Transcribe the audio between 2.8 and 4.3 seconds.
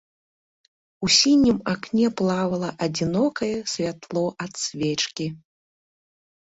адзінокае святло